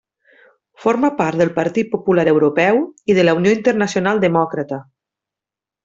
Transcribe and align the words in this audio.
Forma 0.85 1.11
part 1.19 1.41
del 1.41 1.51
Partit 1.59 1.91
Popular 1.91 2.25
Europeu 2.33 2.81
i 3.13 3.19
de 3.21 3.29
la 3.29 3.39
Unió 3.43 3.55
Internacional 3.61 4.25
Demòcrata. 4.27 4.85